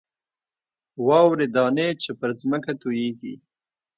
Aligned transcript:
واورې 1.07 1.47
دانې 1.55 1.87
چې 2.01 2.11
پر 2.19 2.29
ځمکه 2.41 2.71
تویېږي. 2.81 3.33